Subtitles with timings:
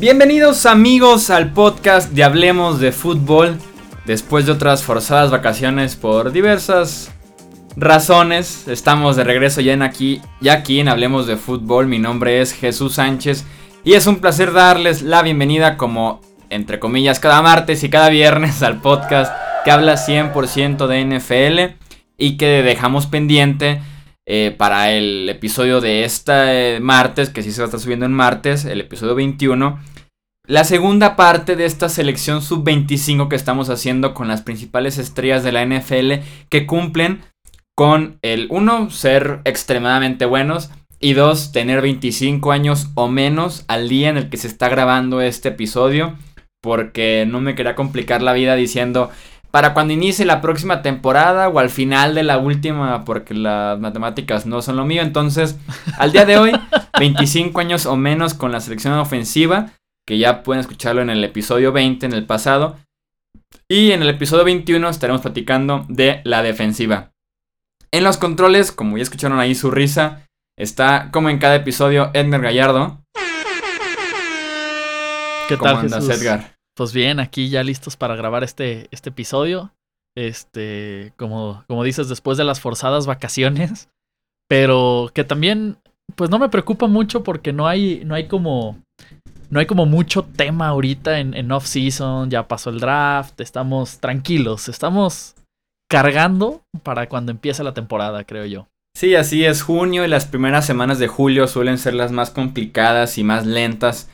[0.00, 3.58] Bienvenidos amigos al podcast de Hablemos de Fútbol.
[4.06, 7.10] Después de otras forzadas vacaciones por diversas
[7.76, 11.88] razones, estamos de regreso ya en aquí, ya aquí en Hablemos de Fútbol.
[11.88, 13.44] Mi nombre es Jesús Sánchez
[13.82, 18.62] y es un placer darles la bienvenida como entre comillas cada martes y cada viernes
[18.62, 19.32] al podcast
[19.64, 21.77] que habla 100% de NFL
[22.18, 23.80] y que dejamos pendiente
[24.26, 28.12] eh, para el episodio de este martes, que sí se va a estar subiendo en
[28.12, 29.78] martes, el episodio 21.
[30.46, 35.52] La segunda parte de esta selección sub-25 que estamos haciendo con las principales estrellas de
[35.52, 37.22] la NFL que cumplen
[37.76, 44.08] con el 1 ser extremadamente buenos y 2 tener 25 años o menos al día
[44.08, 46.16] en el que se está grabando este episodio
[46.60, 49.10] porque no me quería complicar la vida diciendo
[49.58, 54.46] para cuando inicie la próxima temporada o al final de la última, porque las matemáticas
[54.46, 55.02] no son lo mío.
[55.02, 55.58] Entonces,
[55.98, 56.52] al día de hoy,
[57.00, 59.72] 25 años o menos con la selección ofensiva,
[60.06, 62.76] que ya pueden escucharlo en el episodio 20, en el pasado.
[63.68, 67.10] Y en el episodio 21 estaremos platicando de la defensiva.
[67.90, 70.24] En los controles, como ya escucharon ahí su risa,
[70.56, 73.02] está como en cada episodio Edgar Gallardo.
[75.48, 76.57] ¿Qué tal, Edgar?
[76.78, 79.72] Pues bien, aquí ya listos para grabar este, este episodio.
[80.16, 83.88] Este, como, como dices, después de las forzadas vacaciones.
[84.48, 85.78] Pero que también,
[86.14, 88.80] pues no me preocupa mucho porque no hay, no hay como.
[89.50, 92.30] No hay como mucho tema ahorita en, en off-season.
[92.30, 93.40] Ya pasó el draft.
[93.40, 94.68] Estamos tranquilos.
[94.68, 95.34] Estamos
[95.90, 98.68] cargando para cuando empiece la temporada, creo yo.
[98.96, 99.62] Sí, así es.
[99.62, 104.08] Junio y las primeras semanas de julio suelen ser las más complicadas y más lentas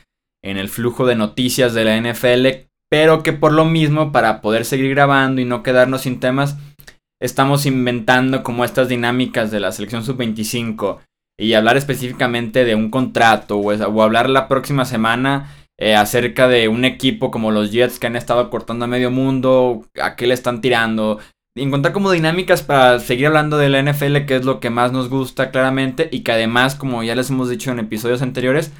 [0.44, 4.64] en el flujo de noticias de la NFL, pero que por lo mismo, para poder
[4.64, 6.56] seguir grabando y no quedarnos sin temas,
[7.20, 10.98] estamos inventando como estas dinámicas de la selección sub-25
[11.38, 16.84] y hablar específicamente de un contrato o, hablar la próxima semana eh, acerca de un
[16.84, 20.60] equipo como los Jets que han estado cortando a medio mundo, a qué le están
[20.60, 21.18] tirando.
[21.56, 25.08] Encontrar como dinámicas para seguir hablando de la NFL, que es lo que más nos
[25.08, 28.72] gusta claramente y que además, como ya les hemos dicho en episodios anteriores,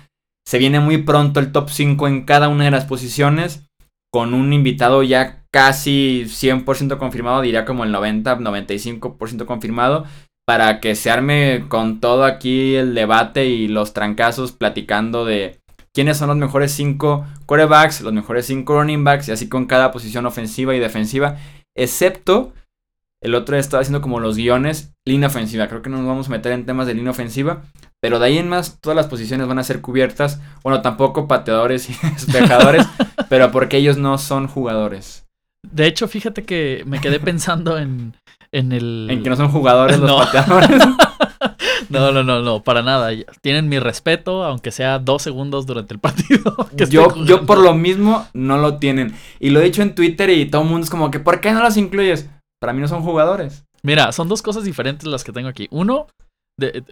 [0.46, 3.66] se viene muy pronto el top 5 en cada una de las posiciones.
[4.12, 10.04] Con un invitado ya casi 100% confirmado, diría como el 90-95% confirmado.
[10.46, 15.58] Para que se arme con todo aquí el debate y los trancazos platicando de
[15.94, 19.90] quiénes son los mejores 5 quarterbacks, los mejores 5 running backs y así con cada
[19.90, 21.38] posición ofensiva y defensiva.
[21.74, 22.52] Excepto
[23.24, 25.66] el otro estaba haciendo como los guiones, línea ofensiva.
[25.66, 27.62] Creo que no nos vamos a meter en temas de línea ofensiva.
[28.04, 30.38] Pero de ahí en más, todas las posiciones van a ser cubiertas.
[30.62, 32.86] Bueno, tampoco pateadores y despejadores,
[33.30, 35.24] pero porque ellos no son jugadores.
[35.62, 38.14] De hecho, fíjate que me quedé pensando en,
[38.52, 39.08] en el.
[39.08, 40.82] En que no son jugadores los pateadores.
[41.88, 43.08] no, no, no, no, para nada.
[43.40, 46.54] Tienen mi respeto, aunque sea dos segundos durante el partido.
[46.90, 49.14] yo, yo por lo mismo no lo tienen.
[49.40, 51.52] Y lo he dicho en Twitter y todo el mundo es como que, ¿por qué
[51.52, 52.28] no los incluyes?
[52.60, 53.64] Para mí no son jugadores.
[53.82, 55.68] Mira, son dos cosas diferentes las que tengo aquí.
[55.70, 56.08] Uno,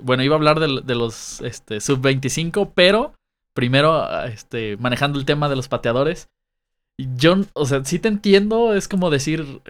[0.02, 3.14] bueno, iba a hablar de, los este, sub-25, pero
[3.54, 6.28] primero este, manejando el tema de los pateadores.
[6.98, 9.62] Yo, o sea, sí te entiendo, es como decir,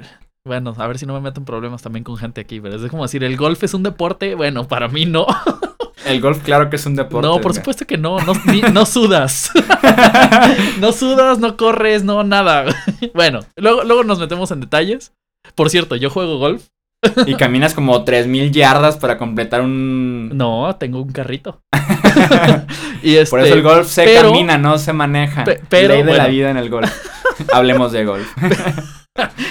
[0.44, 2.90] bueno, a ver si no me meto en problemas también con gente aquí, pero es
[2.90, 5.26] como decir, el golf es un deporte, bueno, para mí no.
[6.04, 7.28] El golf, claro que es un deporte.
[7.28, 8.32] No, por supuesto que no, no,
[8.72, 9.52] no sudas.
[10.80, 12.64] no sudas, no corres, no nada.
[13.14, 15.12] bueno, luego, luego nos metemos en detalles.
[15.54, 16.66] Por cierto, yo juego golf.
[17.26, 20.30] Y caminas como 3000 yardas para completar un.
[20.36, 21.60] No, tengo un carrito.
[23.02, 25.44] y Por eso el golf se camina, no se maneja.
[25.68, 26.92] pero, Ley de la vida en el golf.
[27.52, 28.30] Hablemos de golf.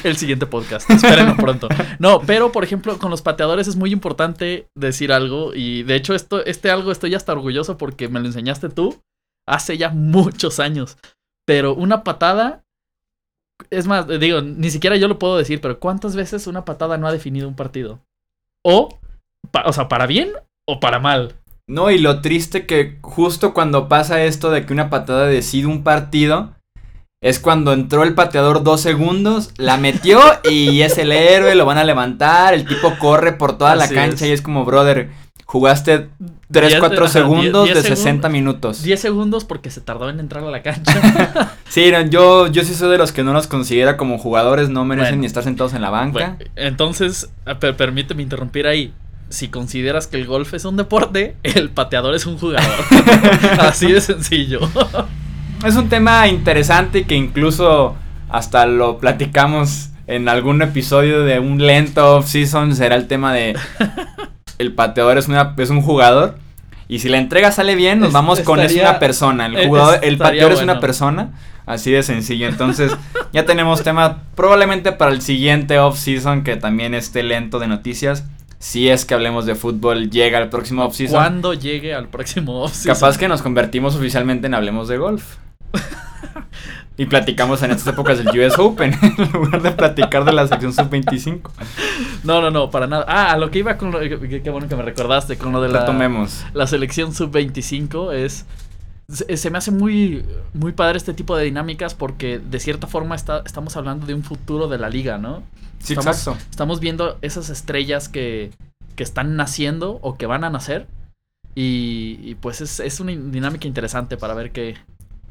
[0.03, 0.89] el siguiente podcast.
[0.89, 1.67] Espérenlo pronto.
[1.99, 5.53] No, pero por ejemplo, con los pateadores es muy importante decir algo.
[5.53, 9.01] Y de hecho, esto, este algo estoy hasta orgulloso porque me lo enseñaste tú
[9.47, 10.97] hace ya muchos años.
[11.45, 12.63] Pero una patada
[13.69, 17.07] es más, digo, ni siquiera yo lo puedo decir, pero ¿cuántas veces una patada no
[17.07, 17.99] ha definido un partido?
[18.65, 18.99] O,
[19.65, 20.31] o sea, para bien
[20.67, 21.35] o para mal.
[21.67, 25.83] No, y lo triste que justo cuando pasa esto de que una patada decide un
[25.83, 26.55] partido,
[27.23, 31.77] es cuando entró el pateador dos segundos, la metió y es el héroe, lo van
[31.77, 35.11] a levantar, el tipo corre por toda la cancha y es como, brother,
[35.51, 36.07] Jugaste
[36.49, 38.83] 3, 4 segundos de 60 minutos.
[38.83, 41.57] 10 segundos porque se tardó en entrar a la cancha.
[41.67, 45.19] sí, yo, yo sí soy de los que no nos considera como jugadores, no merecen
[45.19, 46.37] ni estar sentados en la banca.
[46.55, 47.31] entonces,
[47.75, 48.93] permíteme interrumpir ahí.
[49.27, 52.71] Si consideras que el golf es un deporte, el pateador es un jugador.
[53.59, 54.61] Así de sencillo.
[55.65, 57.97] es un tema interesante que incluso
[58.29, 63.57] hasta lo platicamos en algún episodio de un lento off-season será el tema de
[64.61, 66.35] el pateador es, una, es un jugador.
[66.87, 69.45] Y si la entrega sale bien, nos vamos con es una persona.
[69.45, 71.31] El jugador, el pateador es una persona.
[71.65, 72.47] Así de sencillo.
[72.47, 72.91] Entonces,
[73.33, 78.25] ya tenemos tema probablemente para el siguiente off-season que también esté lento de noticias.
[78.59, 81.15] Si es que hablemos de fútbol, llega el próximo off-season.
[81.15, 82.93] Cuando llegue al próximo off-season.
[82.93, 85.37] Capaz que nos convertimos oficialmente en Hablemos de Golf.
[87.01, 90.71] y platicamos en estas épocas del US Open en lugar de platicar de la sección
[90.71, 91.49] sub-25.
[92.23, 93.05] No, no, no, para nada.
[93.07, 95.69] Ah, a lo que iba con lo, qué, bueno que me recordaste con lo de
[95.69, 96.45] la tomemos.
[96.53, 98.45] la selección sub-25 es
[99.09, 103.41] se, me hace muy muy padre este tipo de dinámicas porque de cierta forma está,
[103.47, 105.41] estamos hablando de un futuro de la liga, ¿no?
[105.79, 106.39] Sí, estamos, exacto.
[106.51, 108.51] Estamos viendo esas estrellas que,
[108.95, 110.85] que están naciendo o que van a nacer
[111.55, 114.75] y, pues es, es, una dinámica interesante para ver qué,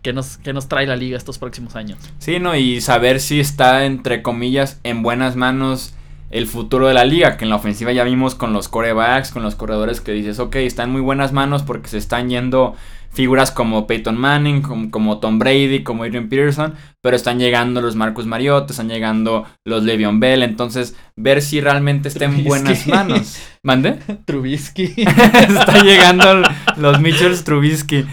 [0.03, 1.99] que nos, que nos trae la liga estos próximos años.
[2.19, 2.57] Sí, ¿no?
[2.57, 5.95] Y saber si está, entre comillas, en buenas manos
[6.31, 9.43] el futuro de la liga, que en la ofensiva ya vimos con los corebacks, con
[9.43, 12.77] los corredores que dices, ok, está en muy buenas manos porque se están yendo
[13.11, 18.27] figuras como Peyton Manning, como, Tom Brady, como Adrian Peterson, pero están llegando los Marcus
[18.27, 23.39] Mariota, están llegando los Le'Veon Bell, entonces ver si realmente está en buenas manos.
[23.63, 23.99] ¿Mande?
[24.25, 24.95] Trubisky.
[24.97, 26.43] está llegando
[26.77, 28.07] los Mitchells Trubisky.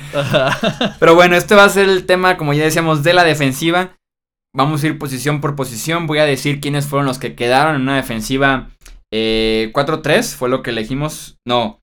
[0.99, 3.97] Pero bueno, este va a ser el tema, como ya decíamos, de la defensiva.
[4.53, 6.07] Vamos a ir posición por posición.
[6.07, 8.69] Voy a decir quiénes fueron los que quedaron en una defensiva
[9.13, 11.37] eh, 4-3, fue lo que elegimos.
[11.45, 11.79] No,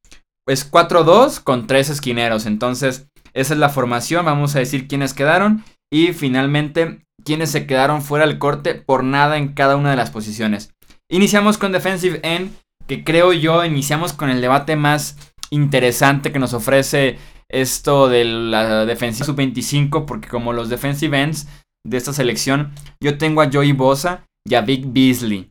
[0.46, 2.46] es 4-2 con 3 esquineros.
[2.46, 4.25] Entonces, esa es la formación.
[4.25, 5.64] Vamos a decir quiénes quedaron.
[5.91, 10.11] Y finalmente, quiénes se quedaron fuera del corte por nada en cada una de las
[10.11, 10.75] posiciones.
[11.08, 12.52] Iniciamos con Defensive End,
[12.87, 15.17] que creo yo iniciamos con el debate más
[15.50, 17.19] interesante que nos ofrece
[17.49, 21.46] esto de la defensiva sub-25, porque como los defensive ends
[21.87, 25.50] de esta selección, yo tengo a Joey Bosa y a Vic Beasley,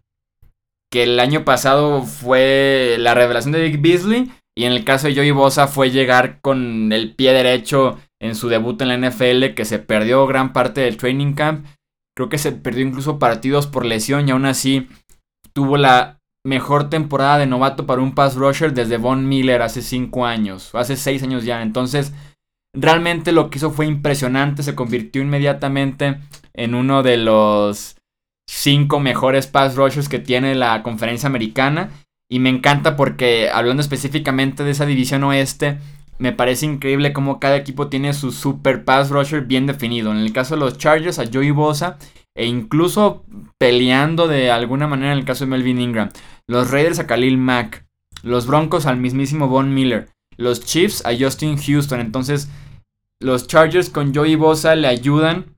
[0.92, 5.16] que el año pasado fue la revelación de Vic Beasley, y en el caso de
[5.16, 9.66] Joey Bosa fue llegar con el pie derecho en su debut en la NFL, que
[9.66, 11.66] se perdió gran parte del training camp.
[12.16, 14.88] Creo que se perdió incluso partidos por lesión y aún así
[15.54, 20.26] tuvo la mejor temporada de novato para un pass rusher desde Von Miller hace 5
[20.26, 21.64] años, hace 6 años ya.
[21.64, 22.14] Entonces,
[22.76, 26.20] realmente lo que hizo fue impresionante, se convirtió inmediatamente
[26.54, 27.96] en uno de los
[28.48, 31.90] 5 mejores pass rushers que tiene la conferencia americana
[32.34, 35.78] y me encanta porque hablando específicamente de esa división oeste,
[36.18, 40.12] me parece increíble cómo cada equipo tiene su super pass rusher bien definido.
[40.12, 42.00] En el caso de los Chargers, a Joey Bosa,
[42.34, 43.24] e incluso
[43.60, 46.10] peleando de alguna manera en el caso de Melvin Ingram.
[46.48, 47.86] Los Raiders a Khalil Mack.
[48.24, 50.10] Los Broncos al mismísimo Von Miller.
[50.36, 52.00] Los Chiefs a Justin Houston.
[52.00, 52.50] Entonces,
[53.20, 55.56] los Chargers con Joey Bosa le ayudan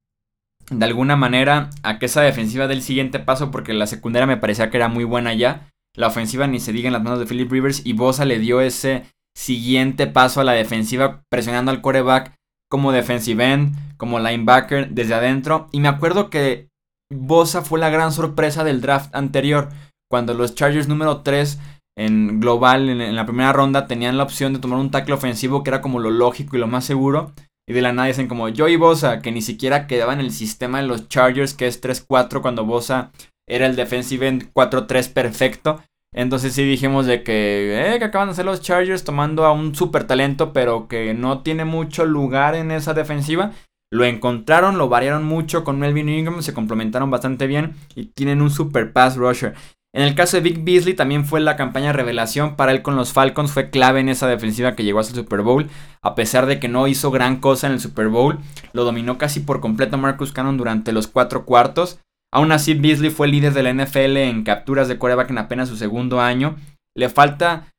[0.70, 4.36] de alguna manera a que esa defensiva dé el siguiente paso porque la secundaria me
[4.36, 5.72] parecía que era muy buena ya.
[5.96, 8.62] La ofensiva ni se diga en las manos de Philip Rivers y Bosa le dio
[8.62, 9.06] ese
[9.36, 12.34] siguiente paso a la defensiva presionando al quarterback
[12.70, 15.68] como defensive end, como linebacker desde adentro.
[15.72, 16.68] Y me acuerdo que
[17.14, 19.70] Bosa fue la gran sorpresa del draft anterior,
[20.10, 21.60] cuando los Chargers número 3
[21.98, 25.70] en global en, la primera ronda tenían la opción de tomar un tackle ofensivo que
[25.70, 27.32] era como lo lógico y lo más seguro.
[27.68, 30.82] Y de la nada dicen como Joey Bosa, que ni siquiera quedaba en el sistema
[30.82, 33.12] de los Chargers, que es 3-4 cuando Bosa
[33.48, 35.82] era el defensive end 4-3 perfecto.
[36.14, 39.76] Entonces sí dijimos de que, eh, que acaban de hacer los Chargers tomando a un
[39.76, 43.52] super talento, pero que no tiene mucho lugar en esa defensiva.
[43.92, 48.50] Lo encontraron, lo variaron mucho con Melvin Ingram, se complementaron bastante bien y tienen un
[48.50, 49.56] super pass rusher.
[49.96, 53.14] En el caso de Vic Beasley también fue la campaña revelación para él con los
[53.14, 55.70] Falcons, fue clave en esa defensiva que llegó hasta el Super Bowl,
[56.02, 58.40] a pesar de que no hizo gran cosa en el Super Bowl,
[58.74, 62.00] lo dominó casi por completo Marcus Cannon durante los cuatro cuartos.
[62.36, 65.78] Aún así, Beasley fue líder de la NFL en capturas de quarterback en apenas su
[65.78, 66.58] segundo año.
[66.94, 67.72] Le falta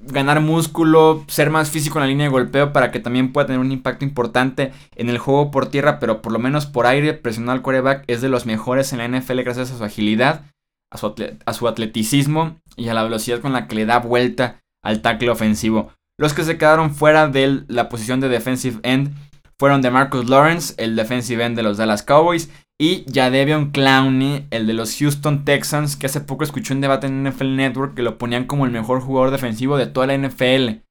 [0.00, 3.60] ganar músculo, ser más físico en la línea de golpeo para que también pueda tener
[3.60, 7.56] un impacto importante en el juego por tierra, pero por lo menos por aire, presionar
[7.56, 10.46] al quarterback es de los mejores en la NFL gracias a su agilidad,
[10.90, 11.14] a su,
[11.44, 15.28] a su atleticismo y a la velocidad con la que le da vuelta al tackle
[15.28, 15.92] ofensivo.
[16.16, 19.14] Los que se quedaron fuera de la posición de defensive end
[19.58, 24.66] fueron de Marcus Lawrence, el defensive end de los Dallas Cowboys, y Jadevion Clowney, el
[24.66, 28.18] de los Houston Texans, que hace poco escuché un debate en NFL Network que lo
[28.18, 30.82] ponían como el mejor jugador defensivo de toda la NFL.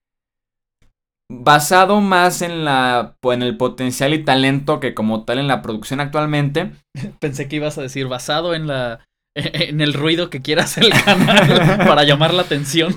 [1.32, 6.00] Basado más en, la, en el potencial y talento que como tal en la producción
[6.00, 6.72] actualmente.
[7.20, 10.94] Pensé que ibas a decir basado en la en el ruido que quiera hacer el
[10.94, 12.96] canal para llamar la atención.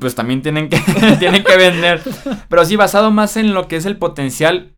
[0.00, 0.80] Pues también tienen que,
[1.18, 2.02] tienen que vender.
[2.48, 4.72] Pero sí, basado más en lo que es el potencial.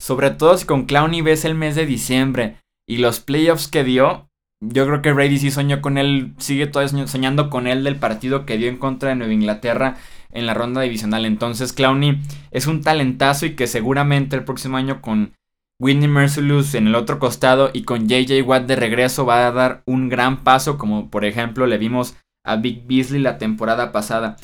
[0.00, 4.28] Sobre todo si con Clowney ves el mes de diciembre y los playoffs que dio,
[4.60, 8.46] yo creo que Brady sí soñó con él, sigue todavía soñando con él del partido
[8.46, 9.96] que dio en contra de Nueva Inglaterra
[10.30, 11.24] en la ronda divisional.
[11.24, 12.20] Entonces Clowney
[12.50, 15.34] es un talentazo y que seguramente el próximo año con
[15.80, 19.82] Whitney Mercilus en el otro costado y con JJ Watt de regreso va a dar
[19.84, 24.36] un gran paso como por ejemplo le vimos a Big Beasley la temporada pasada.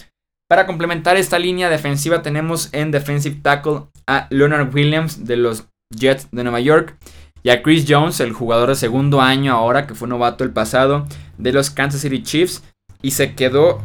[0.48, 6.28] Para complementar esta línea defensiva tenemos en defensive tackle a Leonard Williams de los Jets
[6.32, 6.96] de Nueva York
[7.42, 11.06] y a Chris Jones, el jugador de segundo año ahora que fue novato el pasado
[11.36, 12.62] de los Kansas City Chiefs
[13.02, 13.80] y se quedó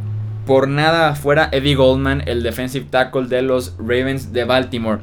[0.46, 5.02] por nada afuera Eddie Goldman, el defensive tackle de los Ravens de Baltimore.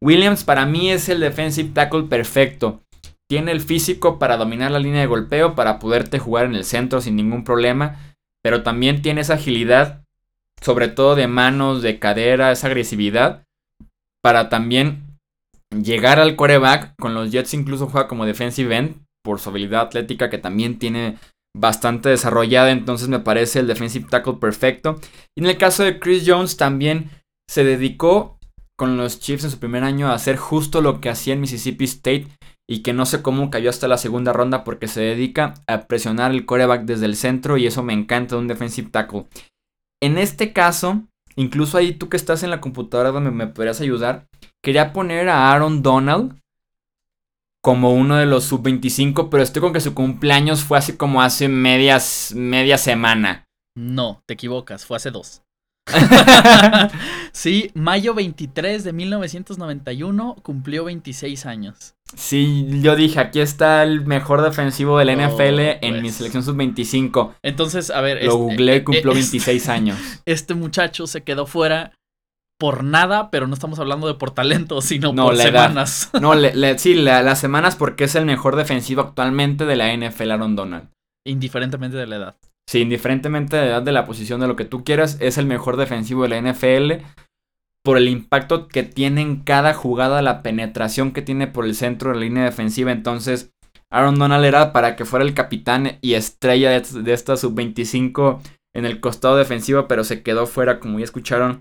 [0.00, 2.82] Williams para mí es el defensive tackle perfecto.
[3.28, 7.00] Tiene el físico para dominar la línea de golpeo, para poderte jugar en el centro
[7.00, 7.96] sin ningún problema,
[8.42, 10.04] pero también tiene esa agilidad,
[10.60, 13.44] sobre todo de manos, de cadera, esa agresividad,
[14.22, 15.11] para también
[15.72, 16.94] llegar al coreback.
[16.98, 21.18] Con los Jets incluso juega como defensive end, por su habilidad atlética que también tiene
[21.56, 24.98] bastante desarrollada, entonces me parece el defensive tackle perfecto.
[25.36, 27.10] Y en el caso de Chris Jones también
[27.48, 28.38] se dedicó
[28.78, 31.84] con los Chiefs en su primer año a hacer justo lo que hacía en Mississippi
[31.84, 32.28] State
[32.68, 36.30] y que no sé cómo cayó hasta la segunda ronda porque se dedica a presionar
[36.30, 39.26] el coreback desde el centro y eso me encanta de un defensive tackle.
[40.02, 41.02] En este caso,
[41.36, 44.26] incluso ahí tú que estás en la computadora donde me podrías ayudar,
[44.62, 46.40] quería poner a Aaron Donald
[47.62, 51.48] como uno de los sub-25, pero estoy con que su cumpleaños fue así como hace
[51.48, 53.46] medias, media semana.
[53.76, 55.42] No, te equivocas, fue hace dos.
[57.32, 61.94] sí, mayo 23 de 1991 cumplió 26 años.
[62.16, 66.16] Sí, yo dije, aquí está el mejor defensivo del NFL en mi pues.
[66.16, 67.34] selección sub-25.
[67.42, 68.24] Entonces, a ver...
[68.24, 69.98] Lo googleé y eh, cumplió 26 eh, años.
[70.26, 71.92] Este muchacho se quedó fuera
[72.58, 76.10] por nada, pero no estamos hablando de por talento, sino por semanas.
[76.20, 80.54] No, le, sí, las semanas porque es el mejor defensivo actualmente de la NFL, Aaron
[80.54, 80.88] Donald.
[81.26, 82.36] Indiferentemente de la edad.
[82.68, 85.46] Sí, indiferentemente de la edad, de la posición, de lo que tú quieras, es el
[85.46, 87.04] mejor defensivo de la NFL
[87.84, 92.10] por el impacto que tiene en cada jugada, la penetración que tiene por el centro
[92.10, 92.92] de la línea defensiva.
[92.92, 93.52] Entonces,
[93.90, 98.40] Aaron Donald era para que fuera el capitán y estrella de, de esta sub-25
[98.74, 101.60] en el costado defensivo, pero se quedó fuera, como ya escucharon,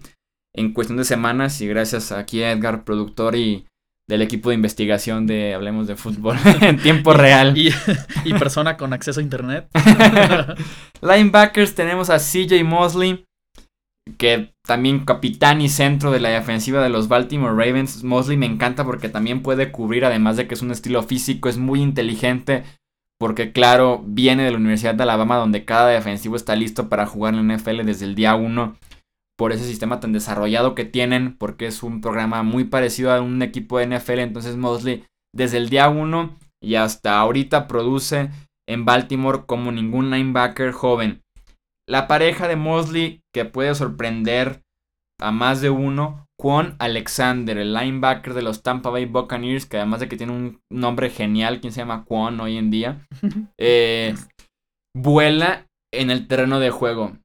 [0.54, 3.66] en cuestión de semanas y gracias aquí a Edgar, productor y
[4.08, 7.58] del equipo de investigación de Hablemos de Fútbol en tiempo real.
[7.58, 7.72] Y,
[8.34, 9.70] persona con acceso a internet.
[11.01, 13.25] Linebackers tenemos a CJ Mosley,
[14.17, 18.03] que también capitán y centro de la defensiva de los Baltimore Ravens.
[18.03, 21.58] Mosley me encanta porque también puede cubrir, además de que es un estilo físico, es
[21.58, 22.63] muy inteligente.
[23.20, 27.36] Porque claro, viene de la Universidad de Alabama donde cada defensivo está listo para jugar
[27.36, 28.75] en la NFL desde el día 1
[29.38, 33.41] por ese sistema tan desarrollado que tienen, porque es un programa muy parecido a un
[33.41, 35.03] equipo de NFL, entonces Mosley
[35.34, 38.29] desde el día 1 y hasta ahorita produce
[38.67, 41.22] en Baltimore como ningún linebacker joven.
[41.88, 44.61] La pareja de Mosley que puede sorprender
[45.19, 50.00] a más de uno, Quan Alexander, el linebacker de los Tampa Bay Buccaneers, que además
[50.00, 53.07] de que tiene un nombre genial, quien se llama Quan hoy en día,
[53.59, 54.15] eh,
[54.95, 57.17] vuela en el terreno de juego.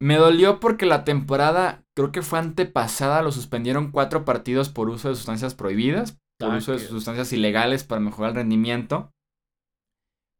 [0.00, 5.10] Me dolió porque la temporada, creo que fue antepasada, lo suspendieron cuatro partidos por uso
[5.10, 9.12] de sustancias prohibidas, por ah, uso de sustancias ilegales para mejorar el rendimiento.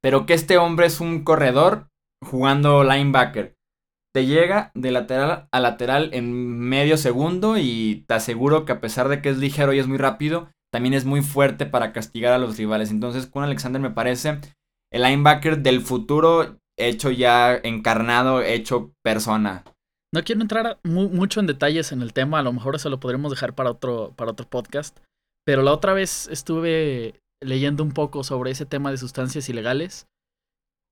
[0.02, 1.88] Pero que este hombre es un corredor
[2.24, 3.54] jugando linebacker.
[4.14, 9.08] Te llega de lateral a lateral en medio segundo y te aseguro que a pesar
[9.08, 12.38] de que es ligero y es muy rápido, también es muy fuerte para castigar a
[12.38, 12.90] los rivales.
[12.90, 14.40] Entonces, con Alexander me parece
[14.92, 19.64] el linebacker del futuro hecho ya encarnado, hecho persona.
[20.14, 23.30] No quiero entrar mucho en detalles en el tema, a lo mejor eso lo podremos
[23.30, 24.98] dejar para otro, para otro podcast,
[25.46, 30.06] pero la otra vez estuve leyendo un poco sobre ese tema de sustancias ilegales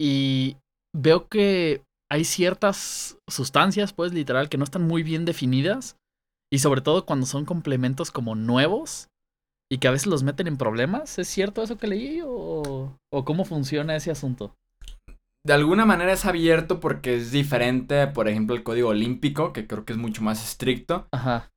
[0.00, 0.56] y
[0.96, 5.96] veo que hay ciertas sustancias, pues literal, que no están muy bien definidas
[6.52, 9.08] y sobre todo cuando son complementos como nuevos
[9.70, 11.18] y que a veces los meten en problemas.
[11.18, 14.54] ¿Es cierto eso que leí o, o cómo funciona ese asunto?
[15.44, 19.84] de alguna manera es abierto porque es diferente, por ejemplo, el código olímpico, que creo
[19.84, 21.08] que es mucho más estricto.
[21.12, 21.50] Ajá.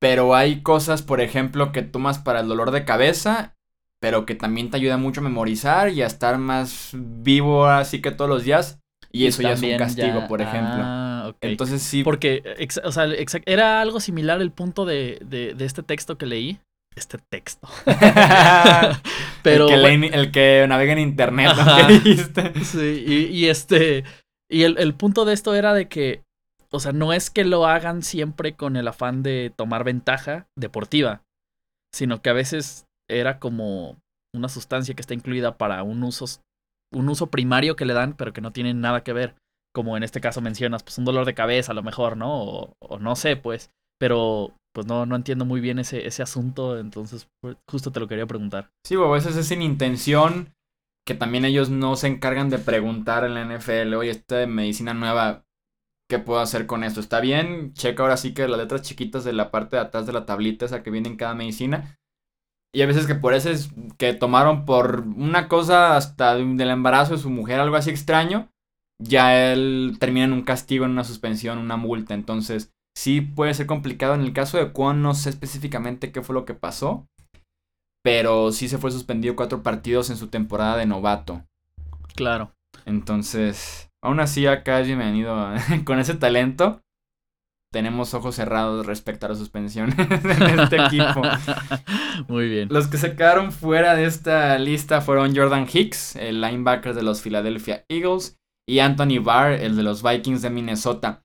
[0.00, 3.54] Pero hay cosas, por ejemplo, que tomas para el dolor de cabeza,
[4.00, 8.10] pero que también te ayuda mucho a memorizar y a estar más vivo así que
[8.10, 8.80] todos los días.
[9.12, 10.82] Y, eso ya es un castigo, por ejemplo.
[10.82, 12.04] Ah, Entonces sí.
[12.04, 12.42] Porque,
[12.84, 13.06] o sea,
[13.46, 16.60] era algo similar el punto de, de, de este texto que leí
[16.96, 17.68] este texto.
[19.42, 21.52] Pero, el, que navega en internet,
[22.64, 24.04] Sí, y, este.
[24.48, 26.22] Y el, punto de esto era de que.
[26.72, 31.22] O sea, no es que lo hagan siempre con el afán de tomar ventaja deportiva.
[31.92, 33.96] Sino que a veces era como
[34.32, 36.26] una sustancia que está incluida para un uso
[36.92, 39.36] un uso primario que le dan, pero que no tiene nada que ver.
[39.72, 42.42] Como en este caso mencionas, pues un dolor de cabeza a lo mejor, ¿no?
[42.80, 43.70] O, no sé, pues.
[43.98, 48.08] Pero pues no, no entiendo muy bien ese, ese asunto, entonces pues, justo te lo
[48.08, 48.70] quería preguntar.
[48.86, 50.52] Sí, o a veces es sin intención
[51.06, 55.44] que también ellos no se encargan de preguntar en la NFL, oye, esta medicina nueva,
[56.08, 57.00] ¿qué puedo hacer con esto?
[57.00, 57.72] ¿Está bien?
[57.74, 60.66] Checa ahora sí que las letras chiquitas de la parte de atrás de la tablita
[60.66, 61.98] esa que viene en cada medicina.
[62.72, 67.14] Y a veces que por eso es que tomaron por una cosa hasta del embarazo
[67.14, 68.48] de su mujer, algo así extraño,
[69.00, 72.14] ya él termina en un castigo, en una suspensión, una multa.
[72.14, 74.14] Entonces, sí puede ser complicado.
[74.14, 77.06] En el caso de Kwon, no sé específicamente qué fue lo que pasó.
[78.02, 81.44] Pero sí se fue suspendido cuatro partidos en su temporada de novato.
[82.14, 82.52] Claro.
[82.86, 85.36] Entonces, aún así acá es bienvenido
[85.84, 86.80] con ese talento
[87.72, 91.22] tenemos ojos cerrados respecto a la suspensión de este equipo.
[92.28, 92.68] Muy bien.
[92.70, 97.22] Los que se quedaron fuera de esta lista fueron Jordan Hicks, el linebacker de los
[97.22, 101.22] Philadelphia Eagles, y Anthony Barr, el de los Vikings de Minnesota.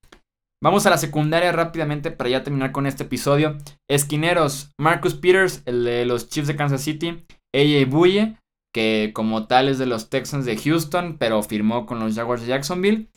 [0.64, 3.58] Vamos a la secundaria rápidamente para ya terminar con este episodio.
[3.90, 7.24] Esquineros, Marcus Peters, el de los Chiefs de Kansas City,
[7.54, 8.38] AJ Buye,
[8.74, 12.48] que como tal es de los Texans de Houston, pero firmó con los Jaguars de
[12.48, 13.10] Jacksonville,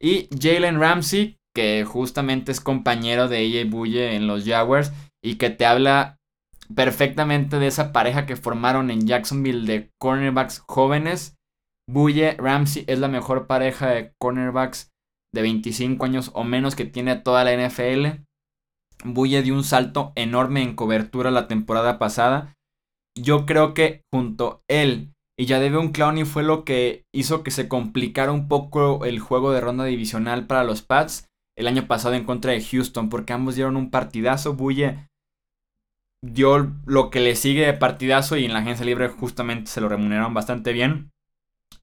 [0.00, 4.92] y Jalen Ramsey, que justamente es compañero de y Bulle en los Jaguars
[5.22, 6.18] y que te habla
[6.74, 11.36] perfectamente de esa pareja que formaron en Jacksonville de cornerbacks jóvenes.
[11.88, 14.90] Bulle Ramsey es la mejor pareja de cornerbacks
[15.34, 18.22] de 25 años o menos que tiene toda la NFL.
[19.04, 22.54] Bulle dio un salto enorme en cobertura la temporada pasada.
[23.16, 27.68] Yo creo que junto él y ya un Clowney fue lo que hizo que se
[27.68, 32.24] complicara un poco el juego de ronda divisional para los Pats el año pasado en
[32.24, 34.54] contra de Houston, porque ambos dieron un partidazo.
[34.54, 35.08] Bulle
[36.22, 39.88] dio lo que le sigue de partidazo y en la agencia libre justamente se lo
[39.88, 41.10] remuneraron bastante bien.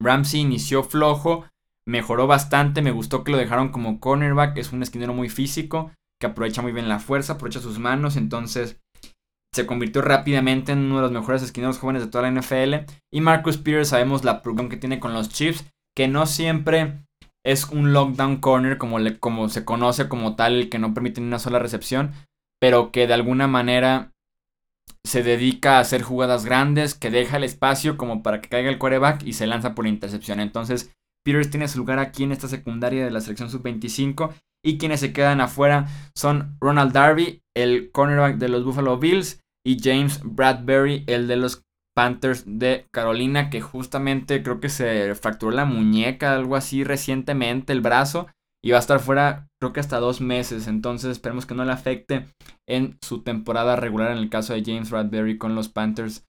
[0.00, 1.46] Ramsey inició flojo,
[1.86, 6.26] mejoró bastante, me gustó que lo dejaron como cornerback, es un esquinero muy físico, que
[6.26, 8.80] aprovecha muy bien la fuerza, aprovecha sus manos, entonces
[9.54, 12.90] se convirtió rápidamente en uno de los mejores esquineros jóvenes de toda la NFL.
[13.12, 17.04] Y Marcus Peters sabemos la producción que tiene con los Chiefs, que no siempre
[17.44, 21.20] es un lockdown corner como, le, como se conoce como tal, el que no permite
[21.20, 22.12] ni una sola recepción,
[22.60, 24.12] pero que de alguna manera
[25.04, 28.78] se dedica a hacer jugadas grandes, que deja el espacio como para que caiga el
[28.78, 30.38] quarterback y se lanza por intercepción.
[30.38, 30.92] Entonces,
[31.24, 34.32] Peters tiene su lugar aquí en esta secundaria de la selección sub-25
[34.64, 39.78] y quienes se quedan afuera son Ronald Darby, el cornerback de los Buffalo Bills, y
[39.80, 45.64] James Bradbury, el de los Panthers de Carolina, que justamente creo que se fracturó la
[45.64, 48.28] muñeca, algo así recientemente, el brazo,
[48.64, 51.72] y va a estar fuera creo que hasta dos meses, entonces esperemos que no le
[51.72, 52.26] afecte
[52.68, 56.24] en su temporada regular en el caso de James Bradbury con los Panthers,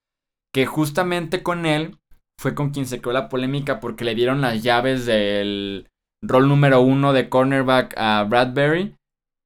[0.54, 1.98] que justamente con él
[2.40, 5.90] fue con quien se creó la polémica porque le dieron las llaves del
[6.24, 8.96] rol número uno de cornerback a Bradbury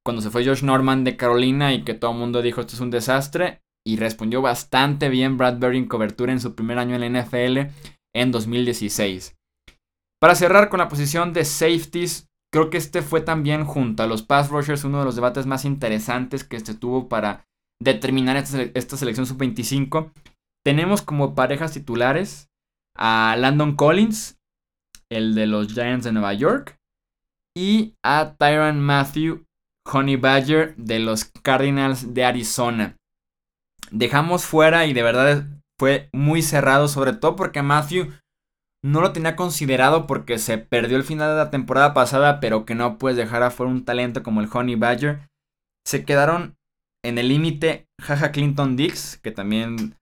[0.06, 2.82] cuando se fue Josh Norman de Carolina y que todo el mundo dijo esto es
[2.82, 7.22] un desastre y respondió bastante bien Bradbury en cobertura en su primer año en la
[7.22, 7.72] NFL
[8.14, 9.38] en 2016.
[10.20, 14.24] Para cerrar con la posición de safeties, creo que este fue también junto a los
[14.24, 17.46] pass rushers uno de los debates más interesantes que se tuvo para
[17.82, 20.12] determinar esta, selección sub-25.
[20.66, 22.50] Tenemos como parejas titulares
[22.94, 24.38] a Landon Collins,
[25.10, 26.78] el de los Giants de Nueva York,
[27.56, 29.46] y a Tyron Matthew
[29.90, 32.97] Honey Badger de los Cardinals de Arizona
[33.92, 35.46] dejamos fuera y de verdad
[35.80, 38.12] fue muy cerrado, sobre todo porque Matthew
[38.84, 42.76] no lo tenía considerado porque se perdió el final de la temporada pasada, pero que
[42.76, 45.28] no puedes dejar afuera un talento como el Honey Badger.
[45.86, 46.56] Se quedaron
[47.04, 49.96] en el límite Jaja Clinton Dix, que también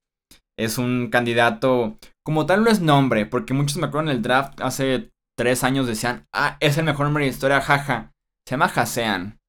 [0.58, 4.62] es un candidato, como tal no es nombre, porque muchos me acuerdo en el draft
[4.62, 8.14] hace tres años decían, ah, es el mejor nombre de historia, jaja.
[8.48, 9.40] Se llama Hasean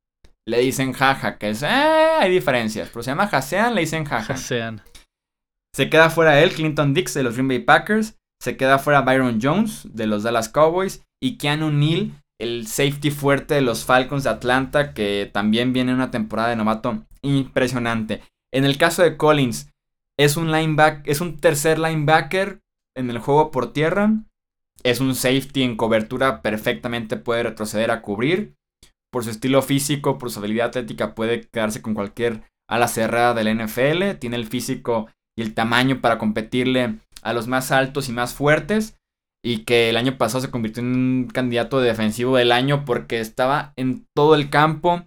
[0.46, 4.34] le dicen jaja, que es, eh, hay diferencias, pero se llama Hasean, le dicen jaja.
[4.34, 4.80] Hasean.
[5.74, 9.40] Se queda fuera él, Clinton Dix de los Green Bay Packers, se queda fuera Byron
[9.42, 14.30] Jones de los Dallas Cowboys y Keanu Neal, el safety fuerte de los Falcons de
[14.30, 18.22] Atlanta, que también viene una temporada de novato impresionante.
[18.52, 19.70] En el caso de Collins,
[20.18, 22.60] es un linebacker, es un tercer linebacker
[22.94, 24.12] en el juego por tierra.
[24.82, 28.55] Es un safety en cobertura, perfectamente puede retroceder a cubrir
[29.16, 33.48] por su estilo físico, por su habilidad atlética, puede quedarse con cualquier ala cerrada del
[33.56, 34.18] NFL.
[34.18, 38.98] Tiene el físico y el tamaño para competirle a los más altos y más fuertes.
[39.42, 43.72] Y que el año pasado se convirtió en un candidato defensivo del año porque estaba
[43.76, 45.06] en todo el campo.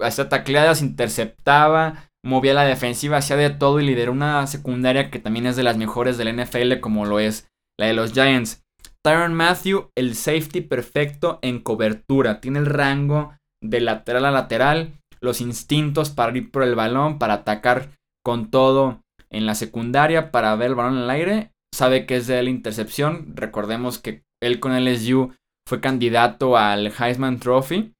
[0.00, 5.46] Hacía tacleadas, interceptaba, movía la defensiva, hacía de todo y lideró una secundaria que también
[5.46, 8.61] es de las mejores del NFL como lo es la de los Giants.
[9.04, 12.40] Tyron Matthew, el safety perfecto en cobertura.
[12.40, 17.34] Tiene el rango de lateral a lateral, los instintos para ir por el balón, para
[17.34, 17.90] atacar
[18.24, 21.50] con todo en la secundaria, para ver el balón en el aire.
[21.74, 23.32] Sabe que es de la intercepción.
[23.34, 25.34] Recordemos que él con LSU
[25.68, 27.92] fue candidato al Heisman Trophy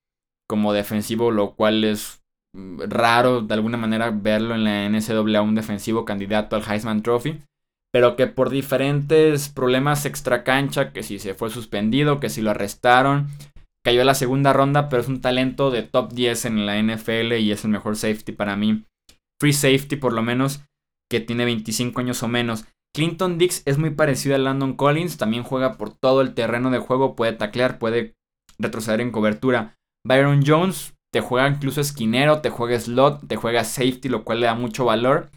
[0.49, 2.21] como defensivo, lo cual es
[2.55, 7.41] mm, raro de alguna manera verlo en la NCAA un defensivo candidato al Heisman Trophy
[7.93, 12.51] pero que por diferentes problemas extra cancha, que si se fue suspendido, que si lo
[12.51, 13.29] arrestaron,
[13.85, 17.35] cayó a la segunda ronda, pero es un talento de top 10 en la NFL
[17.35, 18.85] y es el mejor safety para mí.
[19.41, 20.65] Free safety por lo menos,
[21.11, 22.65] que tiene 25 años o menos.
[22.95, 26.79] Clinton Dix es muy parecido a Landon Collins, también juega por todo el terreno de
[26.79, 28.15] juego, puede taclear, puede
[28.59, 29.77] retroceder en cobertura.
[30.07, 34.47] Byron Jones te juega incluso esquinero, te juega slot, te juega safety, lo cual le
[34.47, 35.31] da mucho valor.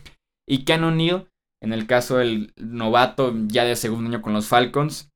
[0.47, 1.27] Y Ken O'Neill
[1.65, 5.09] en el caso del novato ya de segundo año con los Falcons,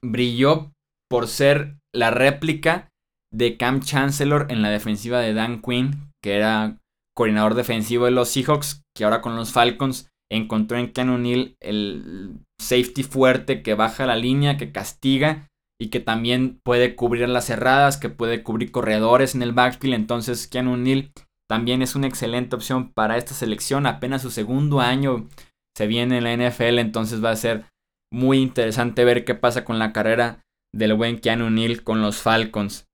[0.00, 0.72] brilló
[1.10, 2.88] por ser la réplica
[3.34, 6.78] de Cam Chancellor en la defensiva de Dan Quinn, que era
[7.16, 12.38] coordinador defensivo de los Seahawks, que ahora con los Falcons encontró en Ken O'Neill el
[12.60, 15.48] safety fuerte que baja la línea, que castiga
[15.80, 19.94] y que también puede cubrir las cerradas, que puede cubrir corredores en el backfield.
[19.94, 21.12] Entonces, Ken O'Neill
[21.48, 23.86] también es una excelente opción para esta selección.
[23.86, 25.26] Apenas su segundo año
[25.78, 27.66] se viene en la NFL, entonces va a ser
[28.12, 32.88] muy interesante ver qué pasa con la carrera del buen Keanu Neal con los Falcons.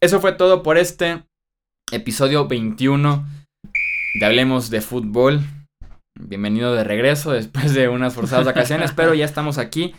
[0.00, 1.24] Eso fue todo por este
[1.92, 3.26] episodio 21
[4.18, 5.40] de Hablemos de Fútbol.
[6.18, 9.94] Bienvenido de regreso después de unas forzadas vacaciones, pero ya estamos aquí.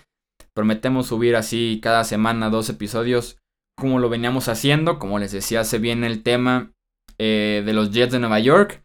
[0.56, 3.38] Prometemos subir así cada semana dos episodios
[3.78, 4.98] como lo veníamos haciendo.
[4.98, 6.72] Como les decía, se viene el tema
[7.20, 8.85] eh, de los Jets de Nueva York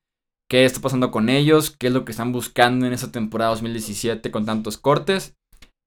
[0.50, 4.32] qué está pasando con ellos, qué es lo que están buscando en esa temporada 2017
[4.32, 5.36] con tantos cortes.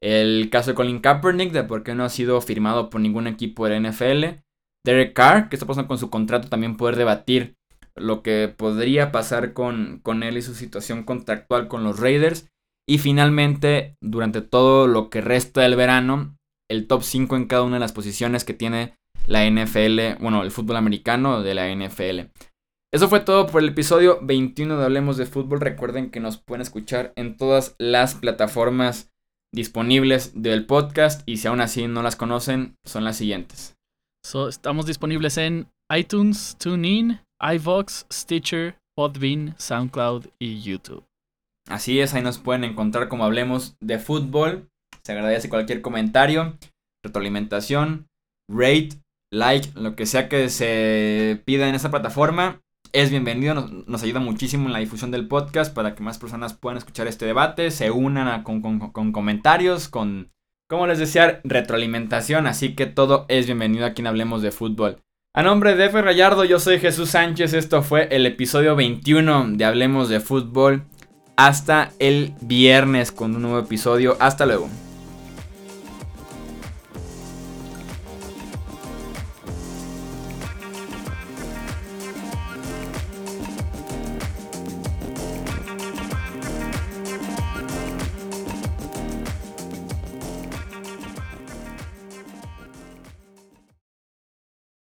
[0.01, 3.67] El caso de Colin Kaepernick, de por qué no ha sido firmado por ningún equipo
[3.67, 4.41] de la NFL.
[4.85, 7.55] Derek Carr, qué está pasando con su contrato, también poder debatir
[7.95, 12.49] lo que podría pasar con, con él y su situación contractual con los Raiders.
[12.87, 16.37] Y finalmente, durante todo lo que resta del verano,
[16.69, 18.95] el top 5 en cada una de las posiciones que tiene
[19.27, 22.29] la NFL, bueno, el fútbol americano de la NFL.
[22.93, 25.61] Eso fue todo por el episodio 21 de Hablemos de Fútbol.
[25.61, 29.11] Recuerden que nos pueden escuchar en todas las plataformas
[29.51, 33.75] disponibles del podcast y si aún así no las conocen, son las siguientes.
[34.47, 41.03] estamos disponibles en iTunes, TuneIn, iVox, Stitcher, Podbean, SoundCloud y YouTube.
[41.67, 44.69] Así es, ahí nos pueden encontrar como Hablemos de Fútbol.
[45.03, 46.59] Se agradece cualquier comentario,
[47.03, 48.05] retroalimentación,
[48.47, 49.01] rate,
[49.31, 52.59] like, lo que sea que se pida en esa plataforma
[52.93, 53.55] es bienvenido,
[53.87, 57.25] nos, ayuda muchísimo en la difusión del podcast para que más personas puedan escuchar este
[57.25, 58.61] debate, se unan con,
[59.11, 60.31] comentarios, con,
[60.69, 65.01] como les decía, retroalimentación, así que todo es bienvenido aquí en Hablemos de Fútbol.
[65.33, 65.99] A nombre de F.
[65.99, 70.83] Rayardo, yo soy Jesús Sánchez, esto fue el episodio 21 de Hablemos de Fútbol.
[71.35, 74.69] Hasta el viernes con un nuevo episodio, hasta luego.